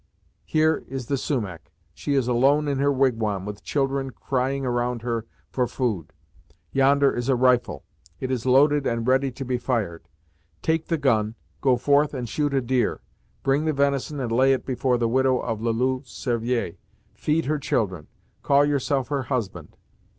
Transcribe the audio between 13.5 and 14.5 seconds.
the venison and